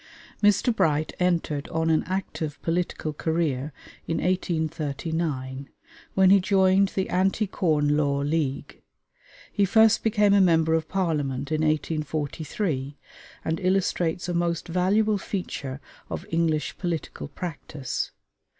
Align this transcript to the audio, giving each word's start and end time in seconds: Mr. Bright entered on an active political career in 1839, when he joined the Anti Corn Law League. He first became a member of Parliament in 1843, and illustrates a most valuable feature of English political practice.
Mr. 0.41 0.75
Bright 0.75 1.13
entered 1.19 1.67
on 1.67 1.91
an 1.91 2.03
active 2.07 2.59
political 2.63 3.13
career 3.13 3.71
in 4.07 4.17
1839, 4.17 5.69
when 6.15 6.31
he 6.31 6.39
joined 6.39 6.87
the 6.95 7.07
Anti 7.09 7.45
Corn 7.45 7.95
Law 7.95 8.21
League. 8.21 8.81
He 9.53 9.63
first 9.63 10.01
became 10.03 10.33
a 10.33 10.41
member 10.41 10.73
of 10.73 10.89
Parliament 10.89 11.51
in 11.51 11.61
1843, 11.61 12.97
and 13.45 13.59
illustrates 13.59 14.27
a 14.27 14.33
most 14.33 14.67
valuable 14.67 15.19
feature 15.19 15.79
of 16.09 16.25
English 16.31 16.79
political 16.79 17.27
practice. 17.27 18.09